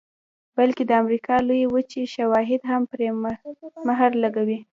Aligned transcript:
بلکې 0.57 0.83
د 0.87 0.91
امریکا 1.01 1.35
لویې 1.47 1.67
وچې 1.73 2.01
شواهد 2.15 2.61
هم 2.69 2.81
پرې 2.91 3.07
مهر 3.87 4.11
لګوي 4.23 4.59